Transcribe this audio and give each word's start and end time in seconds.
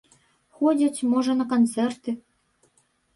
Ходзяць, 0.61 1.05
можа, 1.11 1.35
на 1.41 1.45
канцэрты? 1.51 2.15